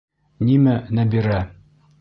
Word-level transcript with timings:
Нимә 0.47 0.73
Нәбирә? 1.01 1.41